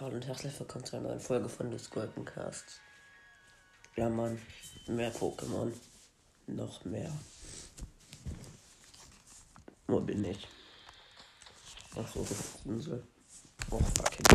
Hallo 0.00 0.16
und 0.16 0.26
herzlich 0.26 0.58
willkommen 0.58 0.84
zu 0.84 0.96
einer 0.96 1.08
neuen 1.08 1.20
Folge 1.20 1.48
von 1.48 1.70
des 1.70 1.88
Golden 1.88 2.24
Casts. 2.24 2.80
Ja, 3.96 4.08
Mann, 4.08 4.40
mehr 4.86 5.12
Pokémon. 5.14 5.72
Noch 6.46 6.84
mehr. 6.84 7.10
Wo 9.86 10.00
bin 10.00 10.24
ich? 10.24 10.48
Achso, 11.96 12.26
Insel. 12.64 13.06
Oh, 13.70 13.78
fucking. 13.78 14.26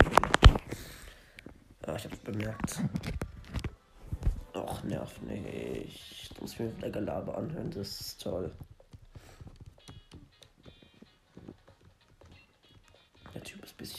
Ah, 1.86 1.96
ich 1.96 2.06
hab's 2.06 2.18
bemerkt. 2.18 2.82
Och, 4.56 4.84
nerv 4.84 5.22
nicht. 5.22 5.46
Ich 5.50 6.42
muss 6.42 6.58
mir 6.58 6.76
wieder 6.76 6.90
Gelaber 6.90 7.38
anhören, 7.38 7.70
das 7.72 8.02
ist 8.02 8.22
toll. 8.22 8.52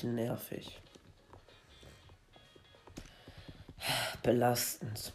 Bisschen 0.01 0.15
nervig. 0.15 0.81
belastend. 4.23 5.13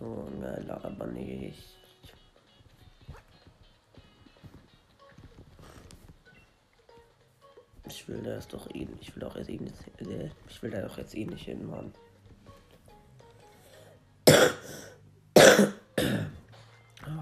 Junge, 0.00 0.60
laber 0.66 1.06
nicht. 1.08 1.77
Will 8.28 8.34
das 8.34 8.48
doch 8.48 8.68
eh, 8.74 8.86
ich 9.00 9.16
will 9.16 9.22
doch 9.22 9.36
jetzt 9.36 9.48
eh 9.48 9.56
nicht, 9.56 9.74
ich 10.50 10.62
will 10.62 10.70
da 10.70 10.82
doch 10.82 10.98
jetzt 10.98 11.14
eh 11.14 11.24
nicht 11.24 11.46
hin, 11.46 11.66
Mann. 11.66 11.94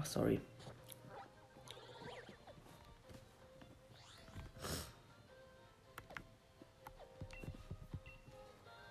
sorry. 0.03 0.41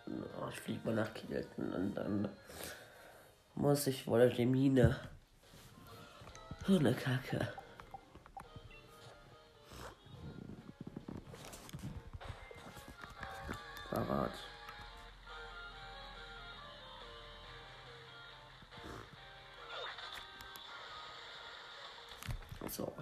Oh, 0.07 0.49
ich 0.51 0.61
fliege 0.61 0.81
mal 0.87 0.95
nach 0.95 1.13
Kielten 1.13 1.71
und 1.75 1.95
dann 1.95 2.31
muss 3.57 3.87
ich 3.87 4.07
wohl 4.07 4.31
die 4.31 4.47
Mine. 4.47 4.97
Oh, 6.67 6.79
eine 6.79 6.95
Kacke. 6.95 7.47
So. 22.71 22.93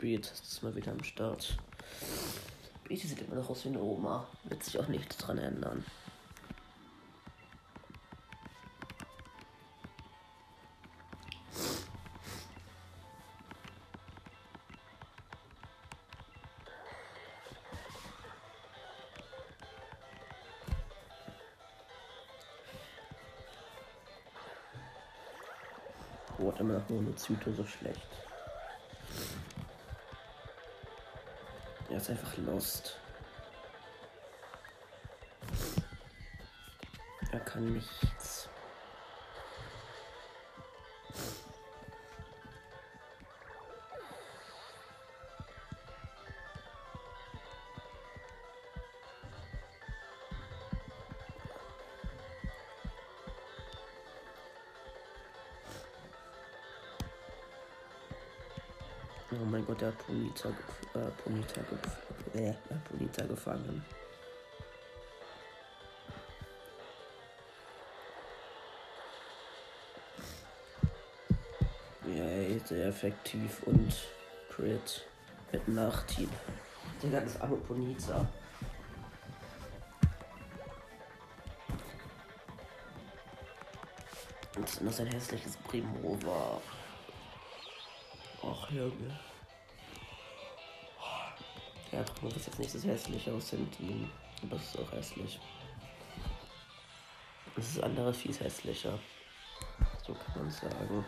Beat 0.00 0.30
ist 0.30 0.62
mal 0.62 0.74
wieder 0.74 0.92
am 0.92 1.02
Start. 1.02 1.56
Beat 2.88 3.00
sieht 3.00 3.20
immer 3.20 3.36
noch 3.36 3.50
aus 3.50 3.64
wie 3.64 3.68
eine 3.68 3.80
Oma. 3.80 4.26
Wird 4.44 4.62
sich 4.62 4.78
auch 4.78 4.88
nichts 4.88 5.16
dran 5.18 5.38
ändern. 5.38 5.84
Oh, 26.96 27.00
eine 27.00 27.14
Zyte 27.14 27.52
so 27.52 27.64
schlecht. 27.64 28.08
Er 31.90 31.98
ist 31.98 32.08
einfach 32.08 32.36
lost. 32.38 32.98
Er 37.32 37.40
kann 37.40 37.74
nichts. 37.74 38.48
Äh, 59.88 59.92
Ponita, 59.92 61.60
äh, 62.34 62.52
Ponita 62.88 63.24
gefangen. 63.24 63.84
Ja, 72.04 72.66
sehr 72.66 72.86
effektiv 72.86 73.62
und 73.64 73.94
Crit 74.50 75.06
mit 75.52 75.68
Nachteam. 75.68 76.30
Digga, 77.02 77.20
das 77.20 77.40
arme 77.40 77.56
Ponita. 77.56 78.26
Und 84.56 84.80
noch 84.80 84.92
sein 84.92 85.06
hässliches 85.08 85.56
Primova. 85.58 86.60
Ach, 88.42 88.70
Junge. 88.70 89.20
Ja, 91.96 92.02
Primova 92.02 92.36
ist 92.36 92.46
jetzt 92.46 92.58
nicht 92.58 92.74
das 92.74 92.84
hässliche 92.84 93.32
aus 93.32 93.48
dem. 93.48 93.66
Aber 94.42 94.56
es 94.56 94.64
ist 94.64 94.78
auch 94.78 94.92
hässlich. 94.92 95.40
Das 97.54 97.66
ist 97.66 97.82
andere 97.82 98.12
fies 98.12 98.38
hässlicher. 98.38 98.98
So 100.06 100.12
kann 100.12 100.42
man 100.42 100.50
sagen. 100.50 101.04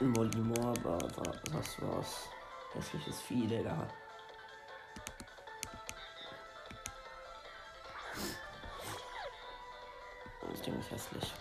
Molimor 0.00 0.76
war, 0.84 1.00
war, 1.00 1.34
was 1.50 1.82
war's? 1.82 2.28
Hässliches 2.74 3.20
Vieh, 3.22 3.48
Digga. 3.48 3.88
Ist 10.84 10.90
hässlich. 10.90 11.32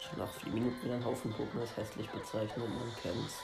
Schon 0.00 0.18
nach 0.18 0.32
vier 0.32 0.52
Minuten 0.52 0.82
wieder 0.82 0.94
ein 0.94 1.04
Haufen 1.04 1.32
Pokémon 1.32 1.60
als 1.60 1.76
hässlich 1.76 2.08
bezeichnet, 2.10 2.56
man 2.58 2.96
kennt's. 3.02 3.36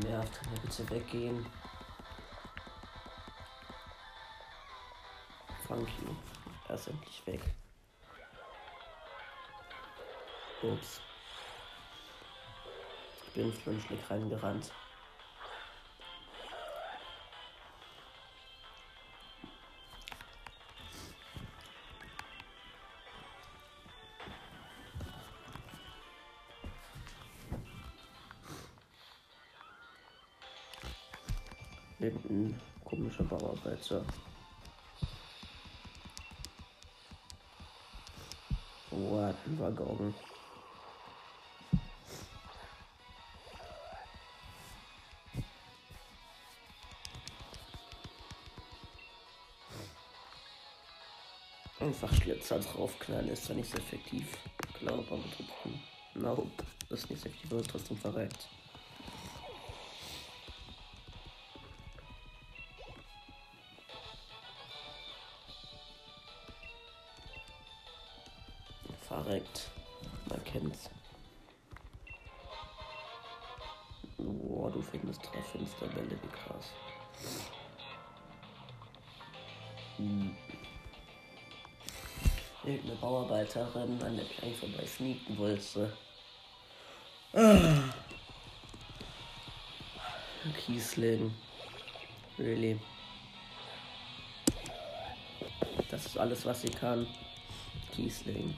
Nervt, 0.00 0.34
kann 0.34 0.54
er 0.54 0.60
bitte 0.60 0.90
weggehen? 0.90 1.46
Funky. 5.66 6.16
Er 6.68 6.74
ist 6.74 6.88
endlich 6.88 7.26
weg. 7.26 7.42
Ups. 10.62 11.00
Ich 13.26 13.32
bin 13.32 13.46
ins 13.46 13.58
Flunschlick 13.58 14.10
reingerannt. 14.10 14.72
Komischer 33.08 33.24
Bauarbeiter. 33.24 34.04
Oh, 38.90 39.16
er 39.18 39.28
hat 39.28 39.36
einen 39.46 39.58
Waggon. 39.58 40.14
Einfach 51.80 52.12
Schlitzer 52.14 52.58
draufknallen 52.58 53.28
ist 53.28 53.44
zwar 53.44 53.56
nicht 53.56 53.70
so 53.70 53.78
effektiv. 53.78 54.36
Glaube 54.80 55.04
aber 55.10 55.22
trotzdem. 55.36 55.80
Nope. 56.14 56.64
Das 56.88 57.00
ist 57.00 57.10
nicht 57.10 57.22
so 57.22 57.28
effektiv, 57.28 57.52
aber 57.52 57.62
trotzdem 57.62 57.96
verreckt. 57.96 58.48
Verreckt. 69.28 69.68
Man 70.30 70.42
kennt's. 70.42 70.88
Boah, 74.16 74.70
du 74.70 74.80
findest 74.80 75.20
drei 75.22 75.42
Finsterbälle, 75.42 76.18
wie 76.22 76.28
krass. 76.28 76.72
Hm. 79.98 80.34
Irgendeine 82.64 82.96
Bauarbeiterin, 82.96 84.02
an 84.02 84.16
der 84.16 84.24
ich 84.24 84.42
eigentlich 84.42 84.58
vorbei 84.60 84.86
sneaken 84.86 85.36
wollte. 85.36 85.92
Ah. 87.34 87.92
Kiesling. 90.64 91.34
Really. 92.38 92.80
Das 95.90 96.06
ist 96.06 96.16
alles, 96.16 96.46
was 96.46 96.62
sie 96.62 96.70
kann. 96.70 97.06
Kiesling. 97.94 98.56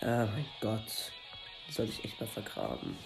Oh 0.00 0.06
mein 0.06 0.46
Gott. 0.60 1.12
Soll 1.70 1.88
ich 1.88 2.04
echt 2.04 2.20
mal 2.20 2.26
vergraben. 2.26 2.98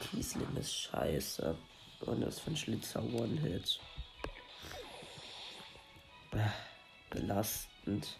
Kiesling 0.00 0.56
ist 0.56 0.74
scheiße. 0.74 1.56
Und 2.00 2.20
das 2.20 2.40
von 2.40 2.56
Schlitzer 2.56 3.02
One-Hit. 3.02 3.80
Belastend. 7.10 8.18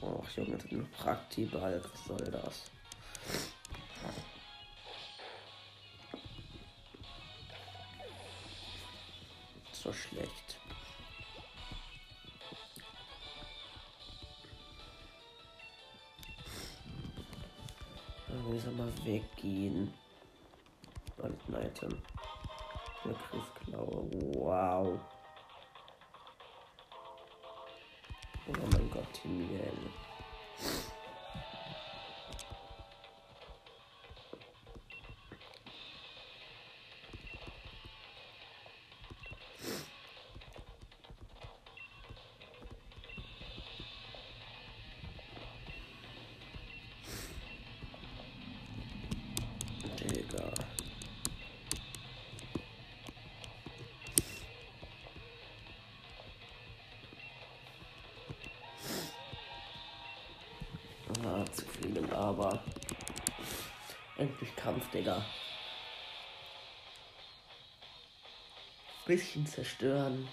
Och, 0.00 0.30
Junge, 0.36 0.56
das 0.56 0.64
ist 0.64 0.72
ein 0.72 0.90
Praktiball. 0.92 1.82
Was 1.84 2.04
soll 2.04 2.30
das? 2.30 2.70
So 9.82 9.92
schlecht. 9.92 10.58
Wir 18.26 18.60
soll 18.60 18.72
mal 18.72 18.92
weggehen. 19.04 19.94
Bald 21.16 21.38
ein 21.48 21.66
Item. 21.66 22.02
Der 23.04 23.14
Griffklaue. 23.14 24.10
Wow. 24.34 24.98
Oh 28.48 28.52
mein 28.72 28.90
Gott, 28.90 29.12
Timiel. 29.12 29.72
Endlich 64.18 64.54
Kampf, 64.56 64.90
Digga. 64.90 65.24
Bisschen 69.06 69.46
zerstören. 69.46 70.28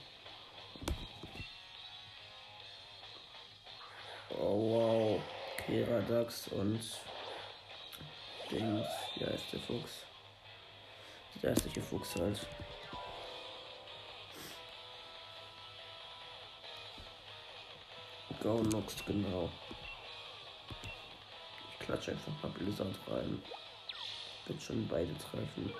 Oh 4.31 4.71
wow. 4.71 5.21
Keradax 5.57 6.47
und 6.47 6.81
Dings. 8.49 8.87
Ja, 9.17 9.27
ist 9.27 9.53
der 9.53 9.59
Fuchs. 9.61 10.03
Der 11.43 11.51
hässliche 11.51 11.81
Fuchs 11.81 12.15
halt. 12.15 12.47
Gaunox, 18.41 19.05
genau. 19.05 19.49
Ich 21.71 21.85
klatsche 21.85 22.11
einfach 22.11 22.31
mal 22.41 22.49
Blizzard 22.49 22.95
rein. 23.07 23.41
Wird 24.45 24.61
schon 24.61 24.87
beide 24.87 25.13
treffen. 25.17 25.73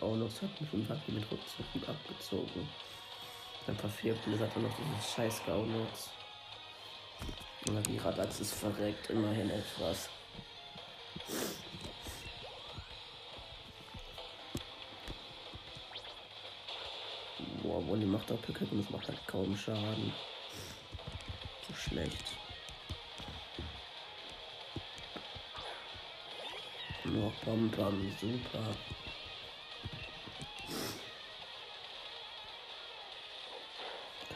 Gaunox 0.00 0.40
hat 0.40 0.60
mich 0.60 0.72
und 0.72 0.88
hat 0.88 1.06
mich 1.06 1.18
mit 1.18 1.30
Rückzug 1.30 1.88
abgezogen. 1.88 2.68
Dann 3.66 3.76
verfehlt 3.76 4.22
Blizzard 4.24 4.50
dann 4.54 4.62
noch 4.62 4.76
dieses 4.76 5.14
scheiß 5.14 5.42
Gaunox. 5.44 6.10
Aber 7.68 7.80
die 7.82 7.98
Radax 7.98 8.40
ist 8.40 8.54
verreckt, 8.54 9.10
immerhin 9.10 9.50
etwas. 9.50 10.08
Boah, 17.62 17.86
Wolli 17.86 18.06
macht 18.06 18.30
Doppelkick 18.30 18.72
und 18.72 18.80
es 18.80 18.90
macht 18.90 19.06
halt 19.06 19.26
kaum 19.26 19.56
Schaden. 19.56 20.12
Schlecht. 21.80 22.36
Noch 27.04 27.32
Bam 27.44 27.70
Bam, 27.70 28.16
super. 28.20 28.76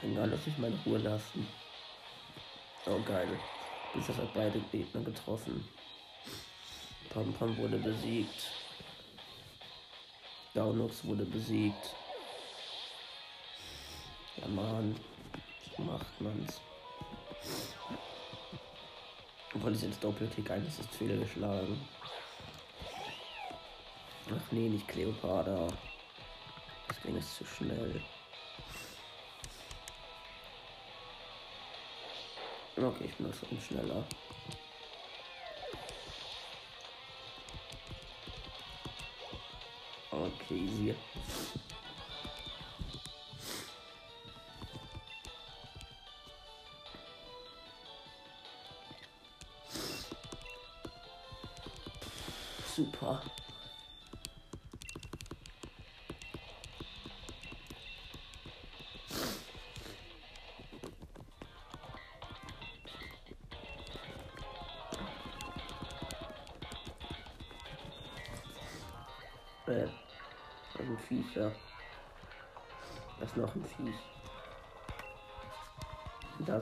Kann 0.00 0.16
gar 0.16 0.26
nicht 0.26 0.58
meine 0.58 0.78
Ruhe 0.86 0.98
lassen. 0.98 1.46
Oh 2.86 2.98
geil. 3.00 3.28
Bis 3.92 4.08
hat 4.08 4.34
beide 4.34 4.58
Gegner 4.72 5.02
getroffen. 5.02 5.68
Pam 7.10 7.32
Pam 7.34 7.56
wurde 7.58 7.76
besiegt. 7.76 8.50
Gaunux 10.54 11.04
wurde 11.04 11.24
besiegt. 11.26 11.94
Ja 14.36 14.48
man. 14.48 14.96
So 15.76 15.82
macht 15.82 16.20
man's. 16.20 16.60
Obwohl 19.54 19.72
es 19.72 19.82
jetzt 19.82 20.02
Doppelkick 20.02 20.50
eines 20.50 20.78
ist 20.78 20.90
fehlgeschlagen. 20.90 21.80
Ach 24.30 24.52
nee, 24.52 24.68
nicht 24.68 24.88
Cleopatra. 24.88 25.68
Das 26.88 27.02
ging 27.02 27.16
es 27.16 27.36
zu 27.36 27.44
schnell. 27.44 28.02
Okay, 32.76 33.04
ich 33.04 33.16
bin 33.16 33.32
schon 33.32 33.60
schneller. 33.60 34.04
Okay, 40.10 40.56
easy. 40.56 40.94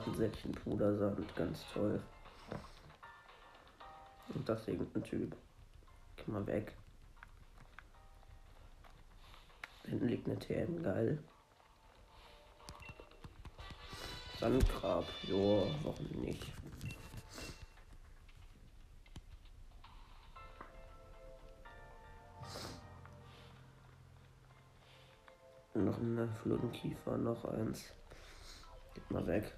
Ein 0.05 0.15
Säckchen 0.15 0.51
Pudersand, 0.51 1.35
ganz 1.35 1.63
toll. 1.73 2.01
Und 4.33 4.47
das 4.49 4.67
irgendein 4.67 5.03
Typ. 5.03 5.35
Geh 6.17 6.31
mal 6.31 6.45
weg. 6.45 6.73
Hinten 9.85 10.07
liegt 10.07 10.27
eine 10.27 10.39
TM, 10.39 10.83
geil. 10.83 11.23
Sandgrab, 14.39 15.05
jo, 15.23 15.67
warum 15.83 16.07
nicht? 16.21 16.51
Noch 25.75 25.97
eine 25.97 26.27
Fluttenkiefer, 26.41 27.17
noch 27.17 27.45
eins. 27.45 27.85
Geht 28.93 29.09
mal 29.11 29.25
weg. 29.25 29.53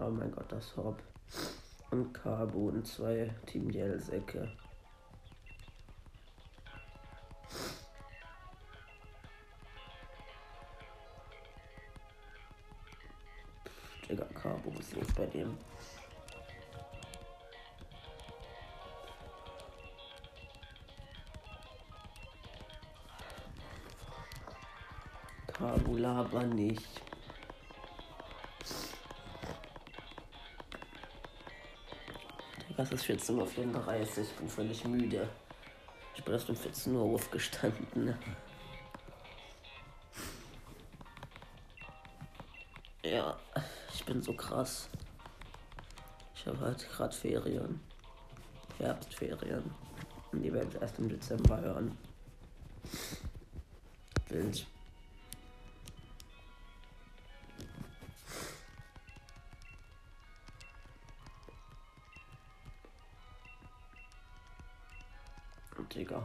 Oh 0.00 0.10
mein 0.10 0.30
Gott, 0.30 0.50
das 0.52 0.76
Hop. 0.76 1.02
Und 1.90 2.12
Cabo 2.12 2.68
und 2.68 2.86
zwei 2.86 3.34
Team 3.46 3.70
Yell-Säcke. 3.70 4.48
Digga, 14.08 14.24
Cabo, 14.34 14.70
ist 14.78 14.94
los 14.94 15.06
bei 15.16 15.26
dem? 15.26 15.56
Cabo, 25.46 25.96
laber 25.96 26.44
nicht. 26.44 27.07
Was 32.78 32.92
ist 32.92 33.06
14.34 33.06 33.32
Uhr? 33.34 34.22
Ich 34.22 34.32
bin 34.36 34.48
völlig 34.48 34.84
müde. 34.84 35.28
Ich 36.14 36.22
bin 36.22 36.32
erst 36.32 36.48
um 36.48 36.54
14 36.54 36.94
Uhr 36.94 37.02
aufgestanden. 37.02 38.16
Ja, 43.04 43.36
ich 43.92 44.04
bin 44.04 44.22
so 44.22 44.32
krass. 44.32 44.88
Ich 46.36 46.46
habe 46.46 46.60
halt 46.60 46.88
gerade 46.88 47.16
Ferien. 47.16 47.80
Herbstferien. 48.78 49.74
Und 50.30 50.42
die 50.42 50.52
werden 50.52 50.70
erst 50.80 51.00
im 51.00 51.08
Dezember 51.08 51.60
hören. 51.60 51.98
Wild. 54.28 54.64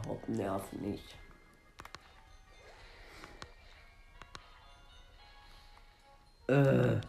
Digga, 0.04 0.08
Hauptnerv 0.08 0.72
nicht. 0.72 1.16
Äh. 6.46 7.00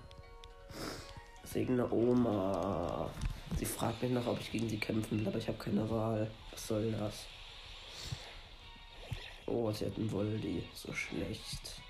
Segne 1.44 1.90
Oma. 1.92 3.10
Sie 3.58 3.66
fragt 3.66 4.02
mich 4.02 4.12
noch, 4.12 4.28
ob 4.28 4.40
ich 4.40 4.52
gegen 4.52 4.70
sie 4.70 4.80
kämpfen 4.80 5.20
will, 5.20 5.28
aber 5.28 5.38
ich 5.38 5.48
habe 5.48 5.58
keine 5.58 5.90
Wahl. 5.90 6.30
Was 6.52 6.68
soll 6.68 6.92
das? 6.92 7.25
Oh, 9.46 9.72
sie 9.72 9.86
hat 9.86 9.98
einen 9.98 10.10
Voldi. 10.10 10.64
So 10.74 10.92
schlecht. 10.94 11.82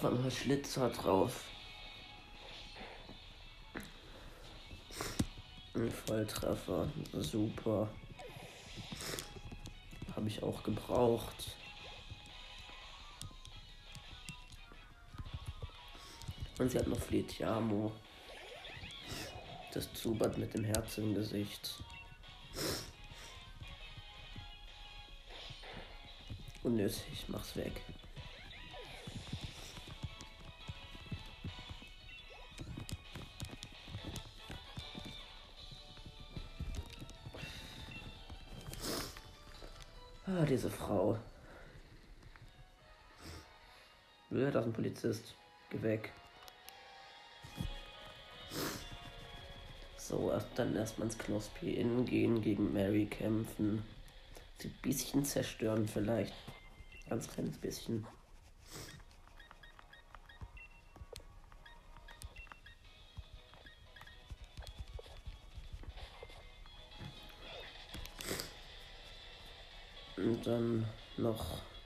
Ach, 0.00 0.04
war 0.04 0.12
mal 0.12 0.30
Schlitzer 0.30 0.88
drauf. 0.88 1.44
Ein 5.74 5.90
Volltreffer. 5.90 6.88
Super. 7.12 7.86
Habe 10.16 10.28
ich 10.28 10.42
auch 10.42 10.62
gebraucht. 10.62 11.54
Und 16.58 16.70
sie 16.70 16.78
hat 16.78 16.86
noch 16.86 16.98
Fletiamo. 16.98 17.92
Das 19.74 19.92
Zubat 19.92 20.38
mit 20.38 20.54
dem 20.54 20.64
Herz 20.64 20.96
im 20.96 21.14
Gesicht. 21.14 21.82
Unnötig, 26.62 27.26
mach's 27.28 27.54
weg. 27.56 27.82
Ah, 40.38 40.44
diese 40.44 40.70
Frau. 40.70 41.18
Ja, 44.30 44.50
das 44.50 44.62
ist 44.62 44.68
ein 44.68 44.72
Polizist. 44.72 45.34
Geh 45.70 45.82
weg. 45.82 46.12
So, 49.96 50.30
dann 50.54 50.76
erstmal 50.76 51.08
ins 51.08 51.18
Knospi 51.18 51.74
innen 51.74 52.04
gehen, 52.04 52.42
gegen 52.42 52.72
Mary 52.72 53.06
kämpfen. 53.06 53.82
Sie 54.58 54.68
ein 54.68 54.78
bisschen 54.82 55.24
zerstören 55.24 55.88
vielleicht. 55.88 56.34
Ganz 57.08 57.28
kleines 57.28 57.58
bisschen. 57.58 58.06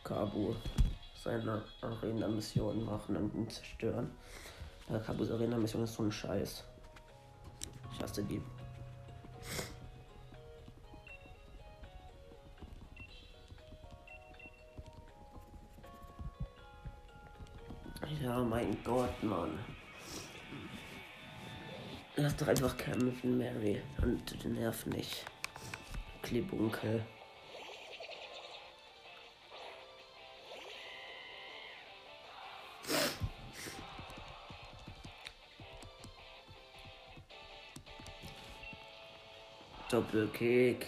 Kabu 0.04 0.54
seine 1.24 1.62
Arena-Mission 1.80 2.84
machen 2.84 3.16
und 3.16 3.34
ihn 3.34 3.48
zerstören. 3.48 4.10
Ja, 4.90 4.98
Kabus 4.98 5.30
Arena-Mission 5.30 5.84
ist 5.84 5.94
so 5.94 6.02
ein 6.02 6.12
Scheiß. 6.12 6.62
Ich 7.92 8.02
hasse 8.02 8.22
die. 8.22 8.42
Ja, 18.22 18.38
mein 18.38 18.76
Gott, 18.84 19.22
Mann. 19.22 19.58
Lass 22.16 22.36
doch 22.36 22.48
einfach 22.48 22.76
kämpfen, 22.76 23.38
Mary. 23.38 23.80
Und 24.02 24.44
Nerv 24.44 24.86
nicht. 24.86 25.24
Klebunkel. 26.22 27.02
Doppelkick. 40.14 40.86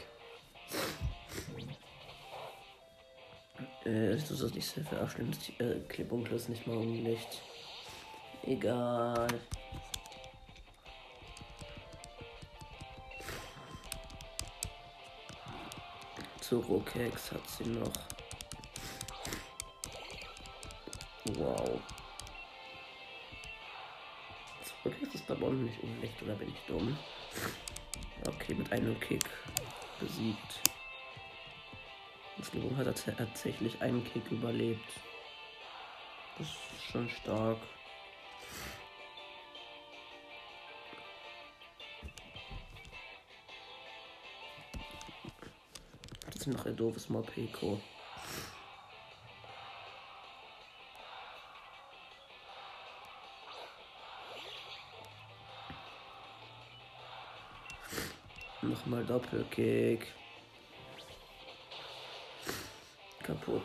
Äh, 3.85 4.17
du 4.17 4.35
sollst 4.35 4.55
nicht 4.55 4.69
sehr 4.69 4.85
verarschen. 4.85 5.37
Äh, 5.59 5.81
Klipp 5.89 6.13
ist 6.31 6.49
nicht 6.49 6.65
mal 6.67 6.79
Licht. 6.85 7.43
Egal. 8.45 9.27
Zorokex 16.41 17.33
hat 17.33 17.49
sie 17.49 17.65
noch. 17.65 17.93
Wow. 21.35 21.81
Zorokex 24.63 25.15
ist 25.15 25.29
aber 25.29 25.51
nicht 25.51 25.83
unlicht, 25.83 26.23
oder 26.23 26.35
bin 26.37 26.49
ich 26.49 26.61
dumm? 26.69 26.97
Okay, 28.27 28.55
mit 28.55 28.73
einem 28.73 28.99
Kick 29.01 29.25
besiegt. 30.01 30.61
Das 32.39 32.53
Leben 32.53 32.77
hat 32.77 32.87
tatsächlich 33.17 33.81
einen 33.81 34.05
Kick 34.05 34.31
überlebt. 34.31 34.85
Das 36.39 36.49
ist 36.49 36.85
schon 36.91 37.09
stark. 37.09 37.59
Das 46.27 46.37
ist 46.37 46.47
noch 46.49 46.67
ein 46.67 46.77
doofes 46.77 47.09
Mopeko. 47.09 47.81
Nochmal 58.77 59.05
Doppelkick. 59.05 60.13
Kaputt. 63.23 63.63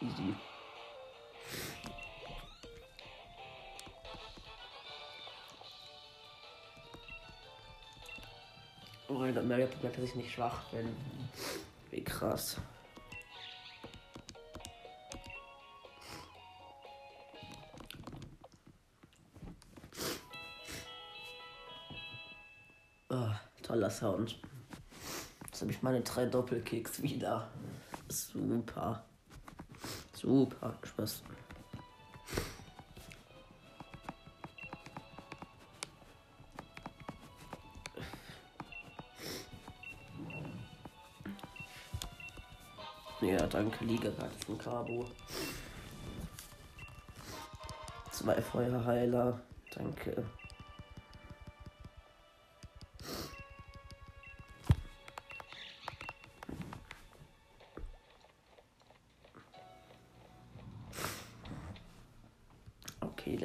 Easy. 0.00 0.34
Oh, 9.08 9.24
der 9.24 9.42
Mario 9.42 9.66
probiert, 9.66 9.96
dass 9.96 10.04
ich 10.04 10.14
nicht 10.14 10.30
schwach 10.30 10.62
bin. 10.70 10.94
Wie 11.90 12.04
krass. 12.04 12.60
Sound. 23.90 24.38
Jetzt 25.46 25.60
habe 25.62 25.70
ich 25.72 25.82
meine 25.82 26.00
drei 26.00 26.26
Doppelkicks 26.26 27.02
wieder. 27.02 27.50
Super. 28.08 29.04
Super. 30.12 30.78
Spaß. 30.82 31.22
Ja, 43.20 43.46
danke, 43.46 43.84
Liegeratzen 43.84 44.56
Cabo. 44.56 45.04
Zwei 48.10 48.40
Feuerheiler. 48.40 49.40
Danke. 49.74 50.24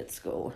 Let's 0.05 0.21
go. 0.21 0.53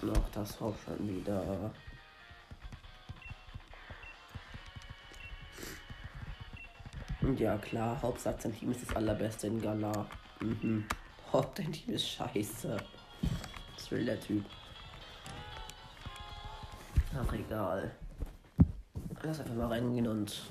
Noch 0.00 0.30
das 0.30 0.62
auch 0.62 0.74
schon 0.86 1.06
wieder. 1.06 1.70
Und 7.20 7.38
ja 7.38 7.58
klar, 7.58 8.00
Hauptsache 8.00 8.40
sein 8.40 8.54
Team 8.54 8.70
ist 8.70 8.88
das 8.88 8.96
allerbeste 8.96 9.48
in 9.48 9.60
Gala. 9.60 10.06
Mhm. 10.40 10.86
Oh, 11.30 11.44
dein 11.54 11.70
Team 11.70 11.94
ist 11.94 12.08
scheiße. 12.08 12.74
Was 13.74 13.90
will 13.90 14.06
der 14.06 14.18
Typ? 14.18 14.46
Ach 17.14 17.32
egal. 17.34 17.90
Lass 19.22 19.40
einfach 19.40 19.54
mal 19.54 19.68
reingehen 19.68 20.06
und 20.08 20.48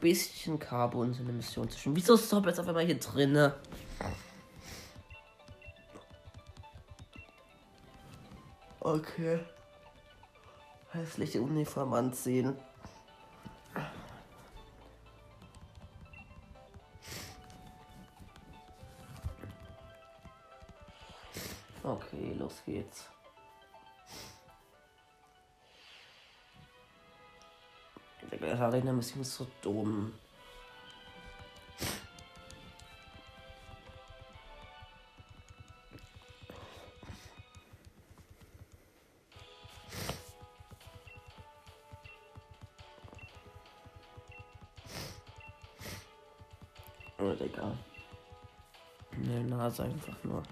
bisschen 0.00 0.58
Carbo 0.58 1.02
in 1.04 1.14
seine 1.14 1.32
Mission 1.32 1.68
zwischen. 1.68 1.94
Wieso 1.94 2.14
ist 2.14 2.26
Stop 2.26 2.46
jetzt 2.46 2.58
auf 2.58 2.68
einmal 2.68 2.84
hier 2.84 2.98
drinne? 2.98 3.54
Okay. 8.80 9.40
Hässliche 10.92 11.40
Uniform 11.40 11.92
anziehen. 11.92 12.56
Okay, 21.82 22.34
los 22.38 22.62
geht's. 22.64 23.04
Arena 28.62 28.92
Mission 28.92 29.22
ist 29.22 29.34
so 29.34 29.46
dumm. 29.62 30.12
Oh, 47.18 47.32
Digga. 47.34 47.76
Ne, 49.18 49.44
Nase 49.44 49.84
einfach 49.84 50.24
nur. 50.24 50.42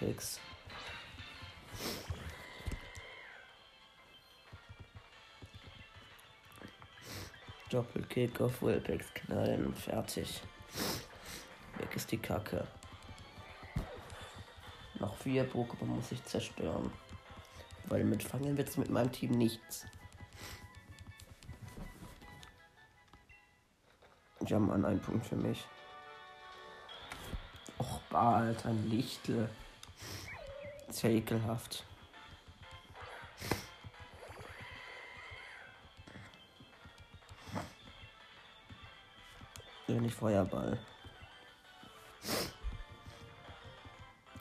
Vulpix. 0.00 0.40
Doppelkick 7.70 8.40
auf 8.40 8.62
Vulpix 8.62 9.12
knallen. 9.14 9.74
Fertig. 9.74 10.42
Weg 11.78 11.96
ist 11.96 12.10
die 12.12 12.18
Kacke. 12.18 12.66
Noch 15.00 15.16
vier 15.16 15.50
Pokémon 15.50 15.86
muss 15.86 16.12
ich 16.12 16.24
zerstören. 16.24 16.92
Weil 17.86 18.04
mitfangen 18.04 18.56
wird 18.56 18.68
es 18.68 18.76
mit 18.76 18.90
meinem 18.90 19.12
Team 19.12 19.32
nichts. 19.32 19.86
Ja, 24.46 24.58
Mann, 24.58 24.84
ein 24.84 25.00
Punkt 25.00 25.26
für 25.26 25.36
mich. 25.36 25.64
Och, 27.78 28.00
bald 28.10 28.64
ein 28.66 28.88
Lichtel. 28.88 29.48
Ist 30.94 31.02
ja 31.02 31.10
ekelhaft. 31.10 31.84
Nicht 39.88 40.14
Feuerball. 40.14 40.78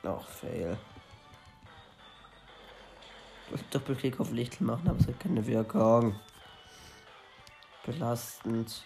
Auch 0.03 0.27
Fail. 0.27 0.77
Doppelklick 3.71 4.19
auf 4.19 4.29
Lichtel 4.29 4.67
machen, 4.67 4.87
aber 4.87 4.99
es 4.99 5.07
hat 5.07 5.19
keine 5.19 5.43
Wirkung. 5.47 6.19
Belastend. 7.83 8.85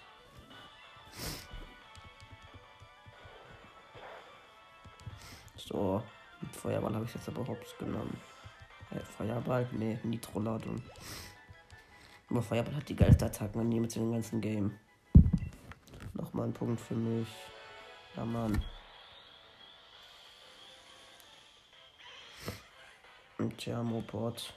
So, 5.57 6.01
mit 6.41 6.55
Feuerball 6.55 6.93
habe 6.95 7.05
ich 7.05 7.13
jetzt 7.13 7.27
aber 7.27 7.47
hops 7.47 7.77
genommen. 7.77 8.19
Äh, 8.91 8.99
Feuerball? 8.99 9.67
Nee, 9.71 9.99
Nitro-Ladung. 10.03 10.81
Aber 12.29 12.41
Feuerball 12.41 12.75
hat 12.75 12.89
die 12.89 12.95
geilste 12.95 13.25
Attacken 13.25 13.61
an 13.61 13.71
in 13.71 13.87
dem 13.87 14.11
ganzen 14.11 14.41
Game. 14.41 14.77
Nochmal 16.13 16.47
ein 16.47 16.53
Punkt 16.53 16.81
für 16.81 16.95
mich. 16.95 17.27
Ja, 18.15 18.25
Mann. 18.25 18.61
Ein 23.39 23.55
Thermobot. 23.55 24.53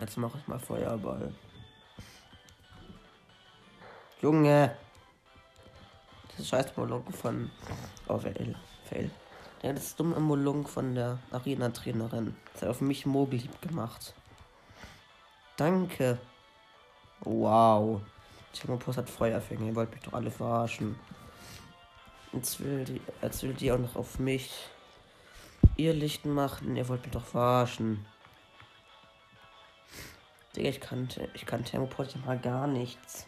Jetzt 0.00 0.16
mache 0.16 0.38
ich 0.38 0.48
mal 0.48 0.58
Feuerball. 0.58 1.32
Junge! 4.20 4.76
Das 6.36 6.48
scheiß 6.48 6.76
Monolog 6.76 7.12
von. 7.14 7.50
Oh, 8.08 8.18
fail. 8.18 9.10
Ja, 9.62 9.72
das 9.72 9.96
dumme 9.96 10.20
Monolog 10.20 10.68
von 10.68 10.94
der 10.94 11.18
Arena-Trainerin. 11.30 12.36
Das 12.52 12.62
hat 12.62 12.68
auf 12.68 12.80
mich 12.80 13.06
Mogelhieb 13.06 13.62
gemacht. 13.62 14.14
Danke. 15.56 16.18
Wow. 17.20 18.02
Thermopos 18.52 18.96
hat 18.96 19.08
Feuerfänger. 19.08 19.66
Ihr 19.66 19.74
wollt 19.74 19.90
mich 19.92 20.02
doch 20.02 20.12
alle 20.12 20.30
verarschen. 20.30 20.96
Jetzt 22.32 22.60
will 22.60 22.84
die, 22.84 23.00
jetzt 23.22 23.42
will 23.42 23.54
die 23.54 23.70
auch 23.72 23.78
noch 23.78 23.96
auf 23.96 24.18
mich 24.18 24.50
ihr 25.76 25.94
Licht 25.94 26.26
machen. 26.26 26.76
Ihr 26.76 26.88
wollt 26.88 27.02
mich 27.02 27.12
doch 27.12 27.24
verarschen. 27.24 28.04
Digga, 30.54 30.68
ich 30.68 30.80
kann, 30.80 31.08
ich 31.34 31.46
kann 31.46 31.64
Thermoport 31.64 32.14
ja 32.14 32.20
mal 32.24 32.38
gar 32.38 32.66
nichts. 32.66 33.26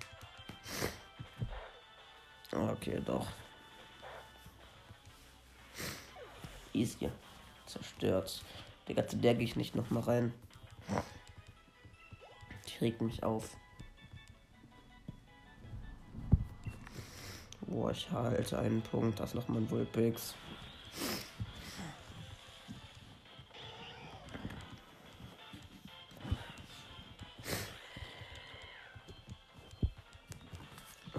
Okay, 2.57 3.03
doch. 3.05 3.27
Easy. 6.73 7.11
Zerstört. 7.67 8.43
Digga, 8.89 9.07
zu 9.07 9.17
der 9.19 9.39
ich 9.39 9.57
nicht 9.57 9.75
noch 9.75 9.91
mal 9.91 10.01
rein. 10.01 10.33
Die 12.67 12.85
regt 12.85 13.03
mich 13.03 13.23
auf. 13.23 13.57
Boah, 17.63 17.91
ich 17.91 18.11
halte 18.11 18.59
einen 18.59 18.81
Punkt. 18.81 19.21
Das 19.21 19.31
ist 19.31 19.35
nochmal 19.35 19.59
ein 19.59 19.71
Vulpix. 19.71 20.35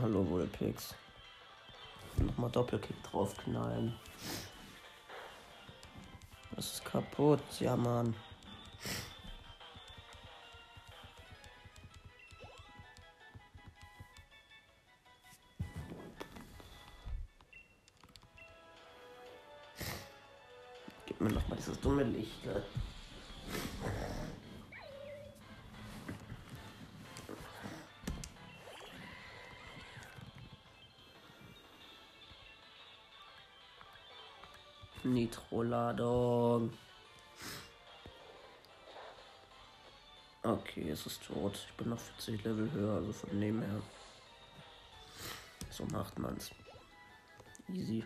Hallo 0.02 0.28
Vulpix. 0.30 0.96
Nochmal 2.28 2.52
Doppelkick 2.52 3.02
draufknallen. 3.04 3.96
Das 6.56 6.74
ist 6.74 6.86
kaputt, 6.86 7.40
ja 7.60 7.76
Mann. 7.78 8.14
Gib 21.06 21.22
mir 21.22 21.30
nochmal 21.30 21.58
dieses 21.58 21.80
dumme 21.80 22.04
Licht. 22.04 22.44
Nitro-Ladung. 35.28 36.72
Okay, 40.42 40.90
es 40.90 41.06
ist 41.06 41.22
tot. 41.26 41.60
Ich 41.68 41.74
bin 41.76 41.90
noch 41.90 42.00
40 42.00 42.44
Level 42.46 42.72
höher, 42.72 42.96
also 42.96 43.12
von 43.12 43.42
dem 43.42 43.62
her. 43.62 43.82
So 45.70 45.86
macht 45.88 46.18
man's. 46.18 46.52
Easy. 47.68 48.06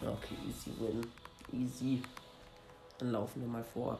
Okay, 0.00 0.36
easy 0.46 0.70
win. 0.78 1.12
Easy. 1.52 2.02
Dann 2.98 3.10
laufen 3.10 3.40
wir 3.40 3.48
mal 3.48 3.64
vor. 3.64 3.98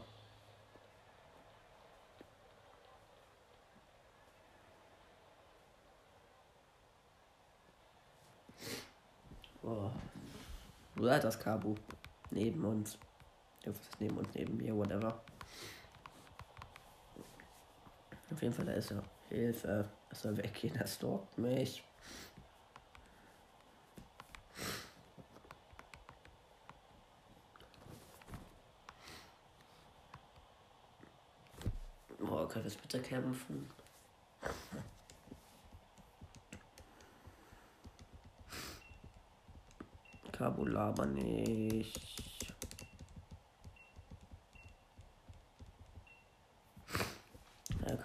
Oh. 9.67 9.91
Hat 11.11 11.25
das 11.25 11.39
Kabu? 11.39 11.75
Neben 12.31 12.65
uns. 12.65 12.99
Ja, 13.65 13.73
neben 13.99 14.19
uns, 14.19 14.29
neben 14.35 14.57
mir, 14.57 14.77
whatever. 14.77 15.23
Auf 18.33 18.43
jeden 18.43 18.55
Fall, 18.55 18.67
da 18.67 18.73
ist 18.73 18.91
er. 18.91 19.03
Hilfe. 19.29 19.89
Er 20.11 20.17
soll 20.17 20.37
weggehen, 20.37 20.75
er 20.77 20.87
stalkt 20.87 21.39
mich. 21.39 21.85
Boah, 32.19 32.49
kann 32.49 32.65
das 32.65 32.77
bitte 32.77 33.01
kämpfen? 33.01 33.71
Cabo 40.45 40.67
nicht. 41.07 41.99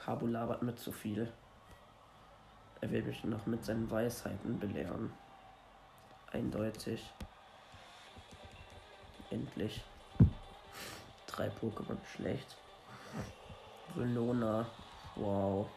Cabo 0.05 0.25
labert 0.25 0.61
mit 0.61 0.79
zu 0.79 0.93
viel. 0.93 1.29
Er 2.79 2.91
will 2.91 3.03
mich 3.03 3.25
noch 3.25 3.45
mit 3.45 3.65
seinen 3.65 3.91
Weisheiten 3.91 4.57
belehren. 4.57 5.11
Eindeutig. 6.31 7.13
Endlich. 9.29 9.83
Drei 11.27 11.49
Pokémon 11.49 11.97
schlecht. 12.05 12.55
Venona. 13.95 14.65
Wow. 15.17 15.67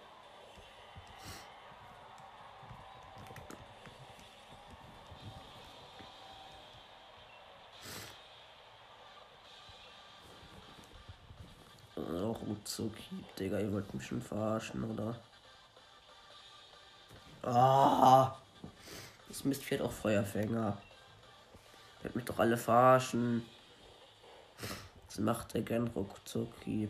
Uzuki. 12.73 13.23
Digga, 13.39 13.59
ihr 13.59 13.71
wollt 13.71 13.93
mich 13.93 14.07
schon 14.07 14.23
verarschen, 14.23 14.83
oder? 14.91 15.15
Ah! 17.43 18.35
Das 19.29 19.45
Mistvieh 19.45 19.75
hat 19.75 19.83
auch 19.85 19.93
Feuerfänger. 19.93 20.79
Ihr 21.99 22.05
wollt 22.05 22.17
mich 22.17 22.25
doch 22.25 22.39
alle 22.39 22.57
verarschen. 22.57 23.47
Was 25.07 25.19
macht 25.19 25.53
der 25.53 25.61
gern 25.61 25.89
Ruckzucki? 25.89 26.89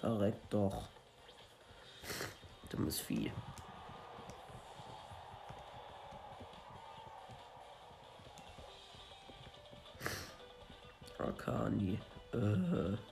Verreckt 0.00 0.52
doch. 0.52 0.88
Dummes 2.68 3.00
Vieh. 3.00 3.32
Arcani. 11.18 11.98
Äh. 12.34 13.11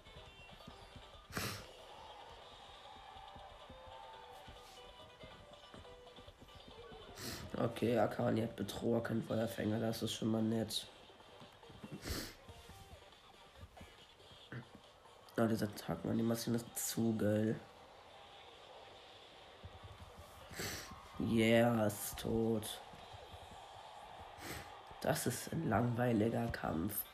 Okay, 7.80 7.98
Akani 7.98 8.42
hat 8.42 8.56
Betrüger, 8.56 9.00
kein 9.00 9.22
Feuerfänger, 9.22 9.80
das 9.80 10.02
ist 10.02 10.12
schon 10.12 10.28
mal 10.28 10.42
nett. 10.42 10.86
Ah, 15.34 15.46
dieser 15.46 15.64
Attacken-Animation 15.64 16.56
ist 16.56 16.66
zu 16.76 17.16
geil. 17.16 17.58
Yeah, 21.20 21.86
ist 21.86 22.18
tot. 22.18 22.82
Das 25.00 25.26
ist 25.26 25.50
ein 25.50 25.70
langweiliger 25.70 26.48
Kampf. 26.48 27.06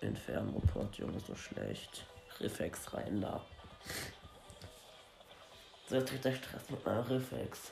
Inferno-Port, 0.00 0.94
Junge, 0.94 1.18
so 1.18 1.34
schlecht. 1.34 2.06
Reflex 2.38 2.94
rein 2.94 3.20
da. 3.20 3.44
So, 5.92 6.00
kriegt 6.00 6.24
der 6.24 6.32
Stress 6.32 6.70
mit 6.70 6.86
meinem 6.86 7.02
Reflex. 7.02 7.70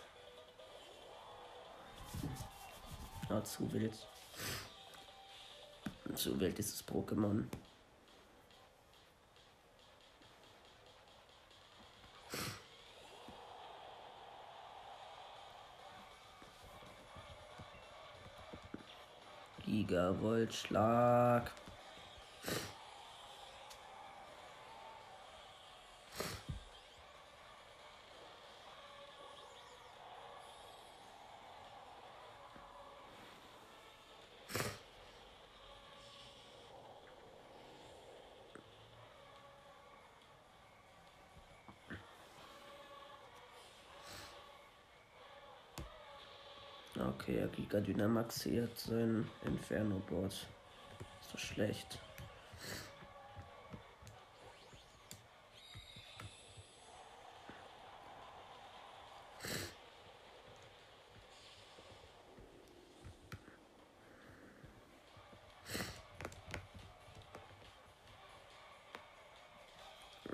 Ja, 3.31 3.43
zu 3.43 3.73
wild. 3.73 3.95
Zu 6.15 6.39
wild 6.39 6.59
dieses 6.59 6.87
Pokémon. 6.87 7.47
Gigavolt-Schlag. 19.65 21.51
Okay, 47.21 47.37
er 47.37 47.49
Giga 47.49 47.81
Dynamaxiert 47.81 48.79
sein 48.79 49.29
Inferno-Bot. 49.45 50.33
Ist 50.33 50.49
doch 51.35 51.39
schlecht. 51.39 51.99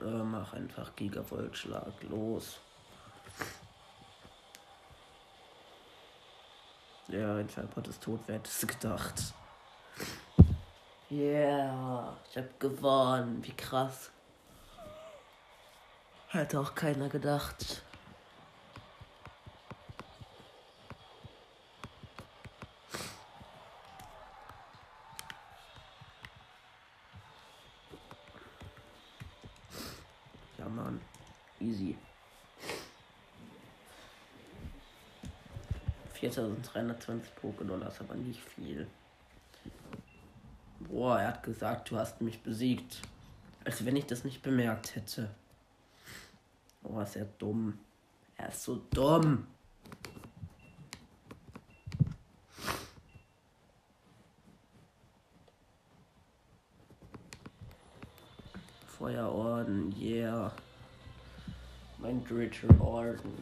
Mach 0.00 0.52
einfach 0.52 0.94
Gigavolt-Schlag 0.94 2.04
los. 2.04 2.60
Ja, 7.18 7.36
ein 7.36 7.48
Fallpot 7.48 7.88
ist 7.88 8.02
tot, 8.02 8.20
wer 8.26 8.34
hätte 8.34 8.50
es 8.50 8.66
gedacht? 8.66 9.32
Yeah, 11.10 12.14
ich 12.28 12.36
hab 12.36 12.60
gewonnen. 12.60 13.42
Wie 13.42 13.52
krass. 13.52 14.10
Hätte 16.28 16.60
auch 16.60 16.74
keiner 16.74 17.08
gedacht. 17.08 17.80
Ja, 30.58 30.68
Mann. 30.68 31.00
Easy. 31.60 31.96
4320 36.16 37.30
Pokédollar 37.42 37.88
ist 37.88 38.00
aber 38.00 38.14
nicht 38.14 38.40
viel. 38.40 38.86
Boah, 40.80 41.20
er 41.20 41.28
hat 41.28 41.42
gesagt, 41.42 41.90
du 41.90 41.98
hast 41.98 42.20
mich 42.20 42.42
besiegt. 42.42 43.02
Als 43.64 43.84
wenn 43.84 43.96
ich 43.96 44.06
das 44.06 44.24
nicht 44.24 44.42
bemerkt 44.42 44.94
hätte. 44.94 45.30
Oh, 46.82 47.00
ist 47.00 47.16
er 47.16 47.26
dumm. 47.38 47.78
Er 48.36 48.48
ist 48.48 48.62
so 48.62 48.76
dumm. 48.90 49.46
Feuerorden, 58.86 59.94
yeah. 60.00 60.52
Mein 61.98 62.24
dritter 62.24 62.80
Orden. 62.80 63.32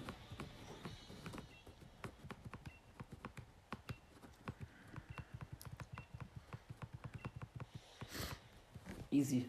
Easy. 9.14 9.48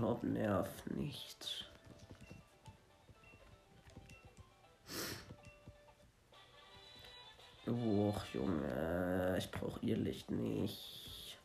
Haupt 0.00 0.22
nerv 0.22 0.68
nicht. 0.94 1.68
Och, 7.66 8.24
Junge, 8.32 9.36
ich 9.38 9.50
brauche 9.50 9.84
ihr 9.84 9.96
Licht 9.96 10.30
nicht. 10.30 11.36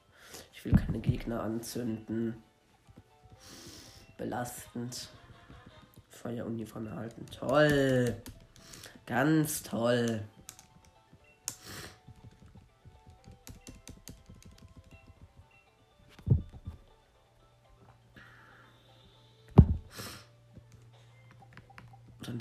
Ich 0.54 0.64
will 0.64 0.74
keine 0.74 1.00
Gegner 1.00 1.42
anzünden. 1.42 2.44
Belastend. 4.16 5.10
Feueruniform 6.10 6.86
erhalten. 6.86 7.26
Toll. 7.32 8.22
Ganz 9.08 9.64
toll. 9.64 10.24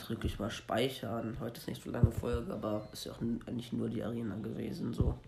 Drücke 0.07 0.27
ich 0.27 0.39
mal 0.39 0.51
Speichern. 0.51 1.37
Heute 1.41 1.61
ist 1.61 1.69
nicht 1.69 1.83
so 1.83 1.91
lange 1.91 2.11
Folge, 2.11 2.53
aber 2.53 2.89
ist 2.93 3.07
ja 3.07 3.13
auch 3.13 3.21
eigentlich 3.21 3.73
nur 3.73 3.89
die 3.89 4.03
Arena 4.03 4.37
gewesen. 4.37 4.93
So. 4.93 5.19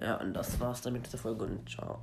Ja, 0.00 0.20
und 0.20 0.34
das 0.34 0.58
war's 0.60 0.80
dann 0.82 0.92
mit 0.92 1.06
dieser 1.06 1.18
Folge 1.18 1.44
und 1.44 1.68
ciao. 1.68 2.02